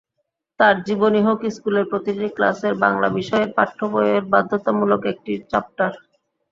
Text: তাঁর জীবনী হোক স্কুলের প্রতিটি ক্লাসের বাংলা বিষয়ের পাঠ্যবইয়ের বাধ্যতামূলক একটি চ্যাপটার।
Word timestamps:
তাঁর 0.59 0.75
জীবনী 0.87 1.21
হোক 1.27 1.39
স্কুলের 1.55 1.85
প্রতিটি 1.91 2.27
ক্লাসের 2.35 2.73
বাংলা 2.83 3.07
বিষয়ের 3.17 3.49
পাঠ্যবইয়ের 3.57 4.23
বাধ্যতামূলক 4.33 5.01
একটি 5.13 5.33
চ্যাপটার। 5.49 5.93